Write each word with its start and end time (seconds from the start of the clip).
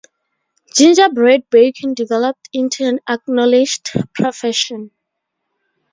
Gingerbread 0.75 1.47
baking 1.51 1.93
developed 1.93 2.49
into 2.53 2.85
an 2.85 3.01
acknowledged 3.07 3.91
profession. 4.15 4.89